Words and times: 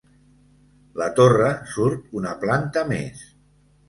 La 1.01 1.09
torre 1.19 1.49
surt 1.73 2.07
una 2.21 2.31
planta 2.45 2.83
més. 2.93 3.21